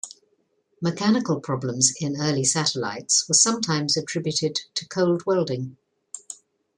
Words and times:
Mechanical 0.81 1.39
problems 1.39 1.93
in 1.99 2.19
early 2.19 2.43
satellites 2.43 3.27
were 3.27 3.35
sometimes 3.35 3.95
attributed 3.95 4.61
to 4.73 4.87
cold 4.87 5.23
welding. 5.27 5.77